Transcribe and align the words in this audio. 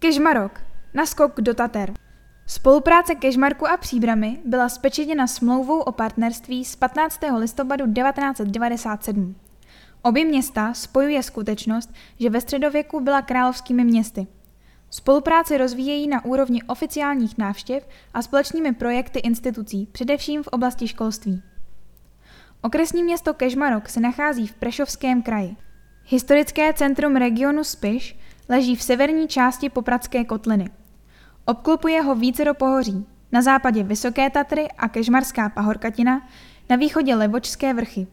Kežmarok. 0.00 0.60
Naskok 0.94 1.40
do 1.40 1.54
Tater. 1.54 1.92
Spolupráce 2.46 3.14
Kežmarku 3.14 3.66
a 3.66 3.76
Příbramy 3.76 4.38
byla 4.44 4.68
spečetěna 4.68 5.26
smlouvou 5.26 5.80
o 5.80 5.92
partnerství 5.92 6.64
z 6.64 6.76
15. 6.76 7.20
listopadu 7.38 7.84
1997. 7.92 9.36
Obě 10.02 10.24
města 10.24 10.74
spojuje 10.74 11.22
skutečnost, 11.22 11.94
že 12.20 12.30
ve 12.30 12.40
středověku 12.40 13.00
byla 13.00 13.22
královskými 13.22 13.84
městy. 13.84 14.26
Spolupráci 14.90 15.58
rozvíjejí 15.58 16.08
na 16.08 16.24
úrovni 16.24 16.62
oficiálních 16.62 17.38
návštěv 17.38 17.88
a 18.14 18.22
společnými 18.22 18.72
projekty 18.72 19.18
institucí, 19.18 19.88
především 19.92 20.42
v 20.42 20.48
oblasti 20.48 20.88
školství. 20.88 21.42
Okresní 22.62 23.02
město 23.02 23.34
Kežmarok 23.34 23.88
se 23.88 24.00
nachází 24.00 24.46
v 24.46 24.54
Prešovském 24.54 25.22
kraji. 25.22 25.56
Historické 26.04 26.72
centrum 26.72 27.16
regionu 27.16 27.64
Spiš 27.64 28.18
leží 28.48 28.76
v 28.76 28.82
severní 28.82 29.28
části 29.28 29.70
Popradské 29.70 30.24
kotliny. 30.24 30.70
Obklopuje 31.44 32.02
ho 32.02 32.14
vícero 32.14 32.54
pohoří, 32.54 33.06
na 33.32 33.42
západě 33.42 33.82
Vysoké 33.82 34.30
Tatry 34.30 34.68
a 34.78 34.88
Kežmarská 34.88 35.48
pahorkatina, 35.48 36.28
na 36.70 36.76
východě 36.76 37.14
Levočské 37.14 37.74
vrchy. 37.74 38.06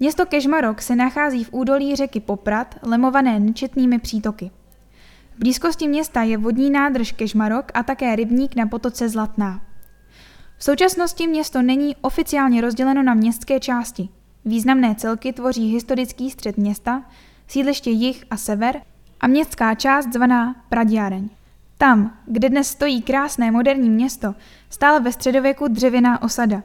Město 0.00 0.26
Kežmarok 0.26 0.82
se 0.82 0.96
nachází 0.96 1.44
v 1.44 1.52
údolí 1.52 1.96
řeky 1.96 2.20
Poprad, 2.20 2.74
lemované 2.82 3.40
nečetnými 3.40 3.98
přítoky. 3.98 4.50
V 5.34 5.38
blízkosti 5.38 5.88
města 5.88 6.22
je 6.22 6.38
vodní 6.38 6.70
nádrž 6.70 7.12
Kežmarok 7.12 7.72
a 7.74 7.82
také 7.82 8.16
rybník 8.16 8.56
na 8.56 8.66
potoce 8.66 9.08
Zlatná. 9.08 9.60
V 10.58 10.64
současnosti 10.64 11.26
město 11.26 11.62
není 11.62 11.96
oficiálně 11.96 12.60
rozděleno 12.60 13.02
na 13.02 13.14
městské 13.14 13.60
části. 13.60 14.08
Významné 14.44 14.94
celky 14.94 15.32
tvoří 15.32 15.72
historický 15.72 16.30
střed 16.30 16.56
města, 16.56 17.04
sídliště 17.46 17.90
jih 17.90 18.24
a 18.30 18.36
sever 18.36 18.82
a 19.20 19.26
městská 19.26 19.74
část 19.74 20.12
zvaná 20.12 20.54
Praděreň. 20.68 21.28
Tam, 21.78 22.18
kde 22.26 22.48
dnes 22.48 22.68
stojí 22.68 23.02
krásné 23.02 23.50
moderní 23.50 23.90
město, 23.90 24.34
stála 24.70 24.98
ve 24.98 25.12
středověku 25.12 25.68
dřevěná 25.68 26.22
osada. 26.22 26.62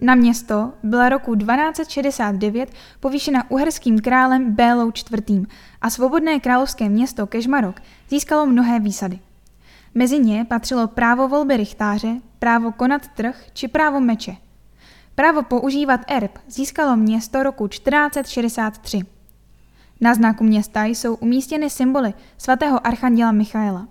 Na 0.00 0.14
město 0.14 0.72
byla 0.82 1.08
roku 1.08 1.34
1269 1.34 2.72
povýšena 3.00 3.50
uherským 3.50 3.98
králem 3.98 4.54
Bélou 4.54 4.88
IV. 4.88 5.46
a 5.80 5.90
svobodné 5.90 6.40
královské 6.40 6.88
město 6.88 7.26
Kežmarok 7.26 7.80
získalo 8.10 8.46
mnohé 8.46 8.80
výsady. 8.80 9.18
Mezi 9.94 10.18
ně 10.18 10.44
patřilo 10.44 10.88
právo 10.88 11.28
volby 11.28 11.56
rychtáře, 11.56 12.08
právo 12.38 12.72
konat 12.72 13.08
trh 13.08 13.44
či 13.52 13.68
právo 13.68 14.00
meče. 14.00 14.36
Právo 15.14 15.42
používat 15.42 16.00
erb 16.08 16.38
získalo 16.48 16.96
město 16.96 17.42
roku 17.42 17.68
1463. 17.68 19.15
Na 20.00 20.14
znaku 20.14 20.44
města 20.44 20.84
jsou 20.84 21.14
umístěny 21.14 21.70
symboly 21.70 22.14
svatého 22.38 22.86
archanděla 22.86 23.32
Michaela. 23.32 23.88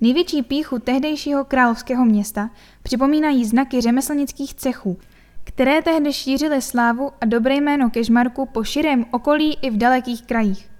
Největší 0.00 0.42
píchu 0.42 0.78
tehdejšího 0.78 1.44
královského 1.44 2.04
města 2.04 2.50
připomínají 2.82 3.44
znaky 3.44 3.80
řemeslnických 3.80 4.54
cechů, 4.54 4.98
které 5.44 5.82
tehdy 5.82 6.12
šířily 6.12 6.62
slávu 6.62 7.10
a 7.20 7.24
dobré 7.26 7.54
jméno 7.54 7.90
Kežmarku 7.90 8.46
po 8.46 8.64
širém 8.64 9.04
okolí 9.10 9.58
i 9.62 9.70
v 9.70 9.76
dalekých 9.76 10.22
krajích. 10.22 10.70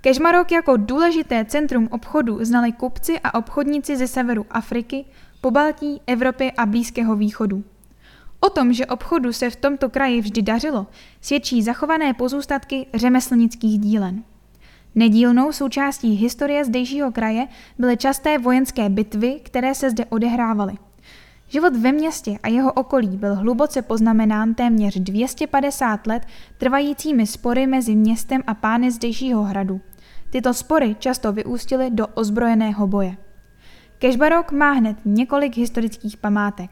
Kežmarok 0.00 0.52
jako 0.52 0.76
důležité 0.76 1.44
centrum 1.44 1.88
obchodu 1.90 2.44
znali 2.44 2.72
kupci 2.72 3.20
a 3.20 3.34
obchodníci 3.34 3.96
ze 3.96 4.06
severu 4.06 4.46
Afriky, 4.50 5.04
Pobaltí, 5.40 6.00
Evropy 6.06 6.52
a 6.52 6.66
Blízkého 6.66 7.16
východu. 7.16 7.64
O 8.46 8.50
tom, 8.50 8.72
že 8.72 8.86
obchodu 8.86 9.32
se 9.32 9.50
v 9.50 9.56
tomto 9.56 9.90
kraji 9.90 10.20
vždy 10.20 10.42
dařilo, 10.42 10.86
svědčí 11.20 11.62
zachované 11.62 12.14
pozůstatky 12.14 12.86
řemeslnických 12.94 13.78
dílen. 13.78 14.22
Nedílnou 14.94 15.52
součástí 15.52 16.14
historie 16.14 16.64
zdejšího 16.64 17.12
kraje 17.12 17.46
byly 17.78 17.96
časté 17.96 18.38
vojenské 18.38 18.88
bitvy, 18.88 19.40
které 19.42 19.74
se 19.74 19.90
zde 19.90 20.04
odehrávaly. 20.04 20.74
Život 21.48 21.76
ve 21.76 21.92
městě 21.92 22.38
a 22.42 22.48
jeho 22.48 22.72
okolí 22.72 23.16
byl 23.16 23.34
hluboce 23.34 23.82
poznamenán 23.82 24.54
téměř 24.54 24.98
250 24.98 26.06
let 26.06 26.22
trvajícími 26.58 27.26
spory 27.26 27.66
mezi 27.66 27.94
městem 27.94 28.42
a 28.46 28.54
pány 28.54 28.90
zdejšího 28.90 29.42
hradu. 29.42 29.80
Tyto 30.30 30.54
spory 30.54 30.96
často 30.98 31.32
vyústily 31.32 31.90
do 31.90 32.06
ozbrojeného 32.06 32.86
boje. 32.86 33.16
Kešbarok 33.98 34.52
má 34.52 34.72
hned 34.72 34.96
několik 35.04 35.56
historických 35.56 36.16
památek. 36.16 36.70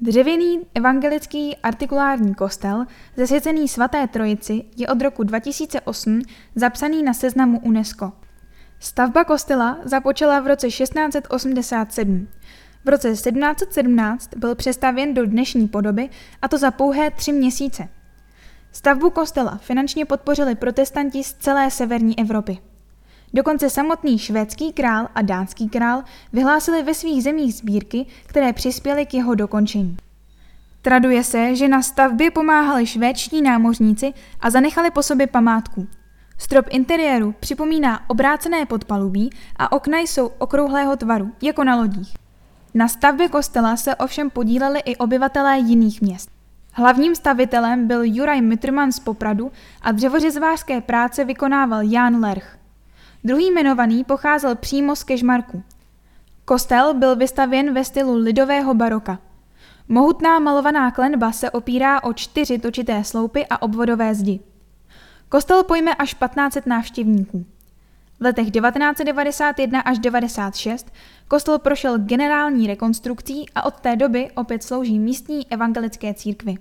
Dřevěný 0.00 0.60
evangelický 0.74 1.56
artikulární 1.56 2.34
kostel, 2.34 2.84
zasvěcený 3.16 3.68
svaté 3.68 4.06
trojici, 4.06 4.64
je 4.76 4.88
od 4.88 5.02
roku 5.02 5.22
2008 5.22 6.22
zapsaný 6.54 7.02
na 7.02 7.14
seznamu 7.14 7.60
UNESCO. 7.60 8.12
Stavba 8.80 9.24
kostela 9.24 9.78
započala 9.84 10.40
v 10.40 10.46
roce 10.46 10.68
1687. 10.68 12.28
V 12.84 12.88
roce 12.88 13.10
1717 13.10 14.36
byl 14.36 14.54
přestavěn 14.54 15.14
do 15.14 15.26
dnešní 15.26 15.68
podoby, 15.68 16.08
a 16.42 16.48
to 16.48 16.58
za 16.58 16.70
pouhé 16.70 17.10
tři 17.10 17.32
měsíce. 17.32 17.88
Stavbu 18.72 19.10
kostela 19.10 19.56
finančně 19.56 20.04
podpořili 20.04 20.54
protestanti 20.54 21.24
z 21.24 21.32
celé 21.34 21.70
severní 21.70 22.18
Evropy. 22.18 22.58
Dokonce 23.34 23.70
samotný 23.70 24.18
švédský 24.18 24.72
král 24.72 25.08
a 25.14 25.22
dánský 25.22 25.68
král 25.68 26.02
vyhlásili 26.32 26.82
ve 26.82 26.94
svých 26.94 27.22
zemích 27.22 27.54
sbírky, 27.54 28.06
které 28.26 28.52
přispěly 28.52 29.06
k 29.06 29.14
jeho 29.14 29.34
dokončení. 29.34 29.96
Traduje 30.82 31.24
se, 31.24 31.56
že 31.56 31.68
na 31.68 31.82
stavbě 31.82 32.30
pomáhali 32.30 32.86
švédští 32.86 33.42
námořníci 33.42 34.12
a 34.40 34.50
zanechali 34.50 34.90
po 34.90 35.02
sobě 35.02 35.26
památku. 35.26 35.86
Strop 36.38 36.66
interiéru 36.70 37.34
připomíná 37.40 38.10
obrácené 38.10 38.66
podpalubí 38.66 39.30
a 39.56 39.72
okna 39.72 39.98
jsou 39.98 40.30
okrouhlého 40.38 40.96
tvaru, 40.96 41.32
jako 41.42 41.64
na 41.64 41.76
lodích. 41.76 42.16
Na 42.74 42.88
stavbě 42.88 43.28
kostela 43.28 43.76
se 43.76 43.94
ovšem 43.94 44.30
podíleli 44.30 44.80
i 44.80 44.96
obyvatelé 44.96 45.58
jiných 45.58 46.02
měst. 46.02 46.30
Hlavním 46.72 47.14
stavitelem 47.14 47.86
byl 47.86 48.00
Juraj 48.04 48.40
Mitrman 48.40 48.92
z 48.92 49.00
Popradu 49.00 49.52
a 49.82 49.92
dřevořezvářské 49.92 50.80
práce 50.80 51.24
vykonával 51.24 51.82
Jan 51.82 52.20
Lerch. 52.20 52.57
Druhý 53.24 53.46
jmenovaný 53.46 54.04
pocházel 54.04 54.54
přímo 54.54 54.96
z 54.96 55.04
Kežmarku. 55.04 55.62
Kostel 56.44 56.94
byl 56.94 57.16
vystavěn 57.16 57.74
ve 57.74 57.84
stylu 57.84 58.14
lidového 58.14 58.74
baroka. 58.74 59.18
Mohutná 59.88 60.38
malovaná 60.38 60.90
klenba 60.90 61.32
se 61.32 61.50
opírá 61.50 62.02
o 62.02 62.12
čtyři 62.12 62.58
točité 62.58 63.04
sloupy 63.04 63.46
a 63.50 63.62
obvodové 63.62 64.14
zdi. 64.14 64.40
Kostel 65.28 65.64
pojme 65.64 65.94
až 65.94 66.14
1500 66.14 66.66
návštěvníků. 66.66 67.46
V 68.20 68.22
letech 68.22 68.50
1991 68.50 69.80
až 69.80 69.98
1996 69.98 70.92
kostel 71.28 71.58
prošel 71.58 71.98
generální 71.98 72.66
rekonstrukcí 72.66 73.46
a 73.54 73.64
od 73.64 73.74
té 73.80 73.96
doby 73.96 74.30
opět 74.34 74.62
slouží 74.62 74.98
místní 74.98 75.52
evangelické 75.52 76.14
církvi. 76.14 76.54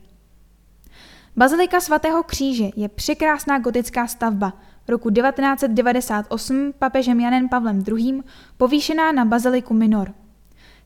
Bazilika 1.35 1.79
svatého 1.79 2.24
kříže 2.24 2.66
je 2.75 2.89
překrásná 2.89 3.59
gotická 3.59 4.07
stavba, 4.07 4.53
roku 4.88 5.09
1998 5.09 6.74
papežem 6.80 7.20
Janem 7.20 7.50
Pavlem 7.50 7.84
II. 7.88 8.24
povýšená 8.58 9.12
na 9.12 9.25
baziliku 9.25 9.74
minor. 9.74 10.14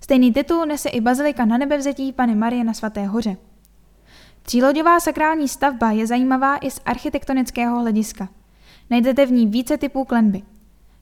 Stejný 0.02 0.34
titul 0.34 0.66
nese 0.66 0.90
i 0.90 1.02
bazilika 1.02 1.46
na 1.46 1.58
nebevzetí 1.58 2.14
Pany 2.14 2.36
Marie 2.36 2.64
na 2.64 2.74
Svaté 2.74 3.06
hoře. 3.06 3.38
Tříloďová 4.44 5.00
sakrální 5.00 5.48
stavba 5.48 5.92
je 5.92 6.08
zajímavá 6.08 6.58
i 6.58 6.72
z 6.72 6.82
architektonického 6.86 7.80
hlediska. 7.80 8.30
Najdete 8.90 9.26
v 9.26 9.32
ní 9.32 9.48
více 9.48 9.78
typů 9.78 10.06
klenby. 10.06 10.42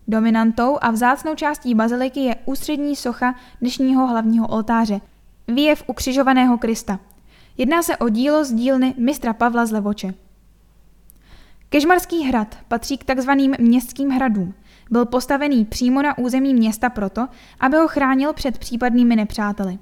Dominantou 0.08 0.78
a 0.82 0.92
vzácnou 0.92 1.36
částí 1.36 1.76
baziliky 1.76 2.20
je 2.20 2.36
ústřední 2.46 2.96
socha 2.96 3.36
dnešního 3.62 4.08
hlavního 4.08 4.48
oltáře, 4.48 5.02
výjev 5.48 5.84
ukřižovaného 5.88 6.58
Krista. 6.58 7.00
Jedná 7.58 7.84
se 7.84 7.98
o 7.98 8.10
dílo 8.10 8.44
z 8.44 8.54
dílny 8.54 8.94
mistra 8.98 9.34
Pavla 9.34 9.66
z 9.66 9.72
Levoče. 9.72 10.14
Kežmarský 11.72 12.24
hrad 12.24 12.58
patří 12.68 12.98
k 12.98 13.04
takzvaným 13.04 13.56
městským 13.60 14.10
hradům. 14.10 14.54
Byl 14.92 15.06
postavený 15.06 15.66
přímo 15.66 16.02
na 16.02 16.18
území 16.18 16.54
města 16.54 16.90
proto, 16.90 17.28
aby 17.60 17.78
ho 17.78 17.88
chránil 17.88 18.34
před 18.34 18.58
případnými 18.58 19.16
nepřáteli. 19.16 19.80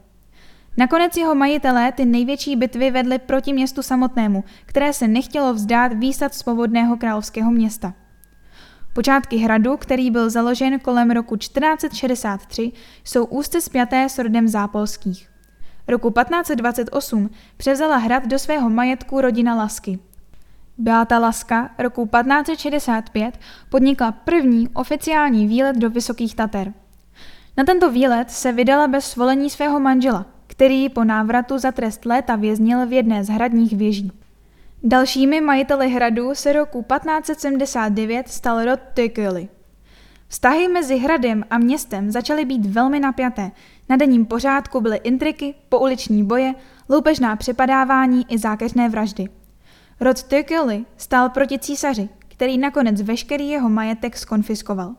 Nakonec 0.77 1.17
jeho 1.17 1.35
majitelé 1.35 1.91
ty 1.91 2.05
největší 2.05 2.55
bitvy 2.55 2.91
vedli 2.91 3.19
proti 3.19 3.53
městu 3.53 3.81
samotnému, 3.81 4.43
které 4.65 4.93
se 4.93 5.07
nechtělo 5.07 5.53
vzdát 5.53 5.93
výsad 5.93 6.33
svobodného 6.33 6.97
královského 6.97 7.51
města. 7.51 7.93
Počátky 8.93 9.37
hradu, 9.37 9.77
který 9.77 10.11
byl 10.11 10.29
založen 10.29 10.79
kolem 10.79 11.11
roku 11.11 11.35
1463, 11.35 12.71
jsou 13.03 13.25
úzce 13.25 13.61
spjaté 13.61 14.09
s 14.09 14.17
rodem 14.17 14.47
Zápolských. 14.47 15.29
Roku 15.87 16.09
1528 16.09 17.29
převzala 17.57 17.97
hrad 17.97 18.27
do 18.27 18.39
svého 18.39 18.69
majetku 18.69 19.21
rodina 19.21 19.55
Lasky. 19.55 19.99
Beata 20.79 21.19
Laska 21.19 21.69
roku 21.77 22.05
1565 22.05 23.39
podnikla 23.69 24.11
první 24.11 24.69
oficiální 24.69 25.47
výlet 25.47 25.75
do 25.75 25.89
Vysokých 25.89 26.35
Tater. 26.35 26.73
Na 27.57 27.63
tento 27.63 27.91
výlet 27.91 28.31
se 28.31 28.51
vydala 28.51 28.87
bez 28.87 29.05
svolení 29.05 29.49
svého 29.49 29.79
manžela, 29.79 30.25
který 30.47 30.89
po 30.89 31.03
návratu 31.03 31.57
za 31.57 31.71
trest 31.71 32.05
léta 32.05 32.35
věznil 32.35 32.85
v 32.85 32.93
jedné 32.93 33.23
z 33.23 33.29
hradních 33.29 33.77
věží. 33.77 34.11
Dalšími 34.83 35.41
majiteli 35.41 35.89
hradu 35.89 36.35
se 36.35 36.53
roku 36.53 36.85
1579 36.97 38.27
stal 38.29 38.65
rod 38.65 38.79
Tykely. 38.93 39.47
Vztahy 40.27 40.67
mezi 40.67 40.97
hradem 40.97 41.43
a 41.49 41.57
městem 41.57 42.11
začaly 42.11 42.45
být 42.45 42.65
velmi 42.65 42.99
napjaté. 42.99 43.51
Na 43.89 43.95
denním 43.95 44.25
pořádku 44.25 44.81
byly 44.81 44.97
intriky, 44.97 45.55
pouliční 45.69 46.23
boje, 46.23 46.53
loupežná 46.89 47.35
přepadávání 47.35 48.25
i 48.29 48.37
zákeřné 48.37 48.89
vraždy. 48.89 49.27
Rod 49.99 50.23
Tyrkely 50.23 50.85
stál 50.97 51.29
proti 51.29 51.59
císaři, 51.59 52.09
který 52.27 52.57
nakonec 52.57 53.01
veškerý 53.01 53.49
jeho 53.49 53.69
majetek 53.69 54.17
skonfiskoval. 54.17 54.95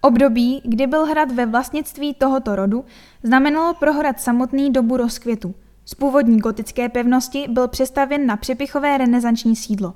Období, 0.00 0.62
kdy 0.64 0.86
byl 0.86 1.06
hrad 1.06 1.32
ve 1.32 1.46
vlastnictví 1.46 2.14
tohoto 2.14 2.56
rodu, 2.56 2.84
znamenalo 3.22 3.74
pro 3.74 3.92
hrad 3.92 4.20
samotný 4.20 4.72
dobu 4.72 4.96
rozkvětu. 4.96 5.54
Z 5.84 5.94
původní 5.94 6.38
gotické 6.38 6.88
pevnosti 6.88 7.46
byl 7.48 7.68
přestavěn 7.68 8.26
na 8.26 8.36
přepichové 8.36 8.98
renesanční 8.98 9.56
sídlo. 9.56 9.94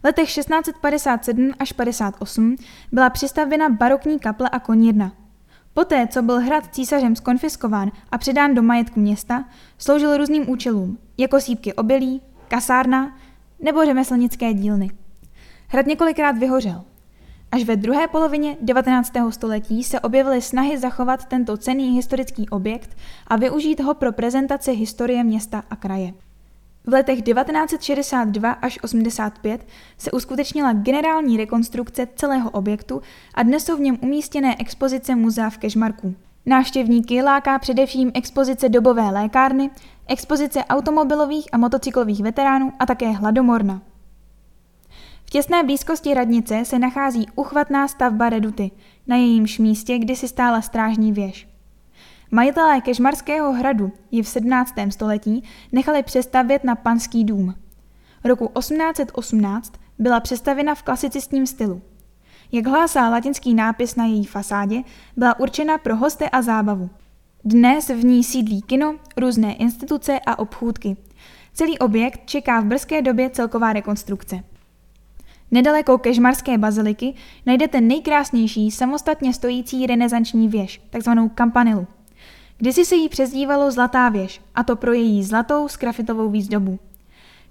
V 0.00 0.04
letech 0.04 0.34
1657 0.34 1.52
až 1.58 1.72
58 1.72 2.56
byla 2.92 3.10
přistavěna 3.10 3.68
barokní 3.68 4.18
kaple 4.18 4.48
a 4.48 4.58
konírna. 4.58 5.12
Poté, 5.74 6.06
co 6.06 6.22
byl 6.22 6.40
hrad 6.40 6.74
císařem 6.74 7.16
skonfiskován 7.16 7.90
a 8.10 8.18
předán 8.18 8.54
do 8.54 8.62
majetku 8.62 9.00
města, 9.00 9.44
sloužil 9.78 10.16
různým 10.16 10.50
účelům, 10.50 10.98
jako 11.18 11.40
sípky 11.40 11.74
obilí, 11.74 12.22
kasárna 12.48 13.16
nebo 13.62 13.84
řemeslnické 13.84 14.54
dílny. 14.54 14.90
Hrad 15.68 15.86
několikrát 15.86 16.38
vyhořel. 16.38 16.82
Až 17.52 17.64
ve 17.64 17.76
druhé 17.76 18.08
polovině 18.08 18.56
19. 18.60 19.12
století 19.30 19.84
se 19.84 20.00
objevily 20.00 20.42
snahy 20.42 20.78
zachovat 20.78 21.24
tento 21.24 21.56
cený 21.56 21.96
historický 21.96 22.48
objekt 22.48 22.96
a 23.26 23.36
využít 23.36 23.80
ho 23.80 23.94
pro 23.94 24.12
prezentaci 24.12 24.72
historie 24.72 25.24
města 25.24 25.62
a 25.70 25.76
kraje. 25.76 26.12
V 26.86 26.92
letech 26.92 27.22
1962 27.22 28.50
až 28.50 28.78
85 28.82 29.66
se 29.98 30.10
uskutečnila 30.10 30.72
generální 30.72 31.36
rekonstrukce 31.36 32.08
celého 32.16 32.50
objektu 32.50 33.02
a 33.34 33.42
dnes 33.42 33.64
jsou 33.64 33.76
v 33.76 33.80
něm 33.80 33.98
umístěné 34.00 34.56
expozice 34.58 35.14
muzea 35.16 35.50
v 35.50 35.58
Kežmarku. 35.58 36.14
Návštěvníky 36.46 37.22
láká 37.22 37.58
především 37.58 38.10
expozice 38.14 38.68
dobové 38.68 39.10
lékárny, 39.10 39.70
expozice 40.06 40.64
automobilových 40.64 41.48
a 41.52 41.58
motocyklových 41.58 42.22
veteránů 42.22 42.72
a 42.78 42.86
také 42.86 43.10
hladomorna. 43.10 43.82
V 45.24 45.30
těsné 45.30 45.62
blízkosti 45.64 46.14
radnice 46.14 46.64
se 46.64 46.78
nachází 46.78 47.26
uchvatná 47.34 47.88
stavba 47.88 48.28
Reduty, 48.28 48.70
na 49.06 49.16
jejímž 49.16 49.58
místě 49.58 49.98
kdysi 49.98 50.28
stála 50.28 50.62
strážní 50.62 51.12
věž. 51.12 51.48
Majitelé 52.30 52.80
Kežmarského 52.80 53.52
hradu 53.52 53.92
ji 54.10 54.22
v 54.22 54.28
17. 54.28 54.74
století 54.90 55.44
nechali 55.72 56.02
přestavět 56.02 56.64
na 56.64 56.74
panský 56.74 57.24
dům. 57.24 57.54
Roku 58.24 58.50
1818 58.58 59.72
byla 59.98 60.20
přestavěna 60.20 60.74
v 60.74 60.82
klasicistním 60.82 61.46
stylu. 61.46 61.82
Jak 62.52 62.66
hlásá 62.66 63.08
latinský 63.08 63.54
nápis 63.54 63.96
na 63.96 64.04
její 64.04 64.24
fasádě, 64.24 64.82
byla 65.16 65.40
určena 65.40 65.78
pro 65.78 65.96
hosty 65.96 66.24
a 66.24 66.42
zábavu. 66.42 66.90
Dnes 67.44 67.88
v 67.88 68.04
ní 68.04 68.24
sídlí 68.24 68.62
kino, 68.62 68.96
různé 69.16 69.54
instituce 69.54 70.20
a 70.26 70.38
obchůdky. 70.38 70.96
Celý 71.54 71.78
objekt 71.78 72.20
čeká 72.24 72.60
v 72.60 72.64
brzké 72.64 73.02
době 73.02 73.30
celková 73.30 73.72
rekonstrukce. 73.72 74.44
Nedaleko 75.50 75.98
Kežmarské 75.98 76.58
baziliky 76.58 77.14
najdete 77.46 77.80
nejkrásnější 77.80 78.70
samostatně 78.70 79.34
stojící 79.34 79.86
renesanční 79.86 80.48
věž, 80.48 80.80
takzvanou 80.90 81.28
kampanilu. 81.28 81.86
Kdysi 82.58 82.84
se 82.84 82.94
jí 82.94 83.08
přezdívalo 83.08 83.70
Zlatá 83.70 84.08
věž, 84.08 84.40
a 84.54 84.62
to 84.62 84.76
pro 84.76 84.92
její 84.92 85.24
zlatou 85.24 85.68
skrafitovou 85.68 86.30
výzdobu. 86.30 86.78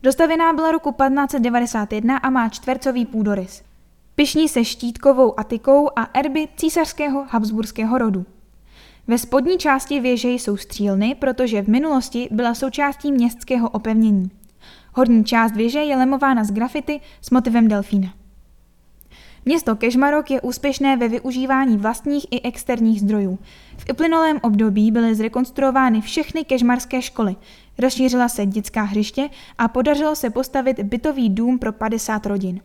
Dostavěná 0.04 0.54
byla 0.54 0.72
roku 0.72 0.92
1591 0.92 2.18
a 2.18 2.30
má 2.30 2.50
čtvercový 2.50 3.06
půdorys. 3.06 3.69
Pišní 4.20 4.50
se 4.50 4.66
štítkovou 4.66 5.40
atikou 5.40 5.90
a 5.96 6.04
erby 6.14 6.48
císařského 6.58 7.26
habsburského 7.30 7.98
rodu. 7.98 8.26
Ve 9.08 9.18
spodní 9.18 9.58
části 9.58 10.00
věže 10.00 10.30
jsou 10.30 10.58
střílny, 10.58 11.16
protože 11.16 11.62
v 11.62 11.68
minulosti 11.68 12.28
byla 12.32 12.54
součástí 12.54 13.12
městského 13.12 13.70
opevnění. 13.70 14.32
Horní 14.94 15.26
část 15.26 15.52
věže 15.52 15.80
je 15.80 15.98
lemována 15.98 16.44
z 16.44 16.52
grafity 16.52 17.00
s 17.22 17.30
motivem 17.30 17.68
delfína. 17.68 18.14
Město 19.46 19.76
Kežmarok 19.76 20.32
je 20.32 20.42
úspěšné 20.42 20.98
ve 20.98 21.08
využívání 21.08 21.78
vlastních 21.78 22.26
i 22.32 22.42
externích 22.42 23.02
zdrojů. 23.02 23.40
V 23.78 23.86
uplynulém 23.92 24.40
období 24.42 24.92
byly 24.92 25.16
zrekonstruovány 25.16 26.02
všechny 26.02 26.44
kežmarské 26.44 27.02
školy, 27.02 27.36
rozšířila 27.78 28.30
se 28.30 28.46
dětská 28.46 28.82
hřiště 28.82 29.30
a 29.58 29.68
podařilo 29.68 30.16
se 30.16 30.30
postavit 30.30 30.80
bytový 30.80 31.30
dům 31.30 31.60
pro 31.60 31.74
50 31.74 32.26
rodin. 32.26 32.62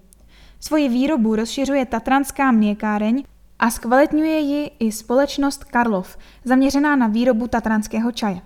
Svoji 0.67 0.89
výrobu 0.89 1.37
rozšiřuje 1.37 1.87
Tatranská 1.87 2.53
mlékáreň 2.53 3.25
a 3.59 3.71
zkvalitňuje 3.71 4.39
ji 4.39 4.71
i 4.79 4.93
společnost 4.93 5.65
Karlov, 5.65 6.19
zaměřená 6.45 6.97
na 6.97 7.07
výrobu 7.07 7.49
tatranského 7.49 8.13
čaje. 8.13 8.41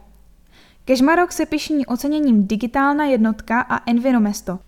Kežmarok 0.85 1.33
se 1.33 1.47
pišní 1.47 1.87
oceněním 1.87 2.47
Digitálna 2.47 3.05
jednotka 3.05 3.61
a 3.61 3.91
Enviromesto. 3.91 4.59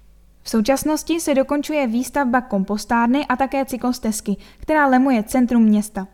V 0.43 0.51
současnosti 0.51 1.21
se 1.21 1.35
dokončuje 1.35 1.87
výstavba 1.87 2.41
kompostárny 2.41 3.27
a 3.27 3.37
také 3.37 3.65
cyklostezky, 3.65 4.37
která 4.59 4.87
lemuje 4.87 5.23
centrum 5.23 5.63
města. 5.63 6.07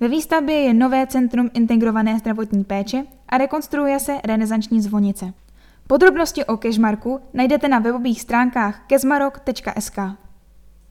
Ve 0.00 0.08
výstavbě 0.08 0.54
je 0.54 0.74
nové 0.74 1.06
centrum 1.06 1.50
integrované 1.54 2.18
zdravotní 2.18 2.64
péče 2.64 3.04
a 3.28 3.38
rekonstruuje 3.38 4.00
se 4.00 4.20
renesanční 4.24 4.80
zvonice. 4.80 5.32
Podrobnosti 5.86 6.44
o 6.44 6.56
Kežmarku 6.56 7.20
najdete 7.34 7.68
na 7.68 7.78
webových 7.78 8.20
stránkách 8.20 8.86
kezmarok.sk. 8.86 9.98